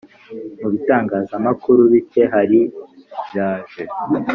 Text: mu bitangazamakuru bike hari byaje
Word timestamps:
mu 0.59 0.67
bitangazamakuru 0.73 1.81
bike 1.91 2.21
hari 2.33 2.59
byaje 3.27 3.83